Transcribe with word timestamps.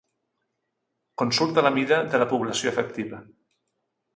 Consulta 1.21 1.65
la 1.67 1.73
mida 1.77 1.99
de 2.15 2.23
la 2.25 2.27
població 2.35 2.73
efectiva. 2.73 3.21